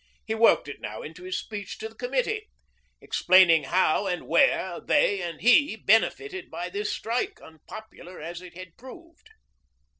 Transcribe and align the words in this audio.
He 0.25 0.33
worked 0.33 0.67
it 0.67 0.81
now 0.81 1.03
into 1.03 1.21
his 1.25 1.37
speech 1.37 1.77
to 1.77 1.87
the 1.87 1.93
Committee, 1.93 2.49
explaining 3.01 3.65
how 3.65 4.07
and 4.07 4.27
where 4.27 4.81
they 4.83 5.21
and 5.21 5.39
he 5.41 5.75
benefited 5.75 6.49
by 6.49 6.69
this 6.69 6.91
strike, 6.91 7.39
unpopular 7.39 8.19
as 8.19 8.41
it 8.41 8.55
had 8.57 8.75
proved. 8.77 9.29